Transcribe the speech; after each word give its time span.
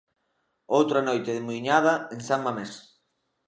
Outra 0.77 1.05
noite 1.07 1.31
de 1.35 1.41
muiñada 1.47 1.93
en 2.13 2.19
San 2.27 2.41
Mamés. 2.45 2.71